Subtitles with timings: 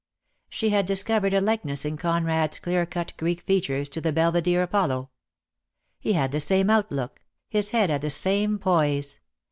[0.49, 5.11] She had discovered a likeness in Conrad's clear cut Greek features to the Belvedere Apollo.
[5.99, 9.19] He had the same outlook, his head had the same poise.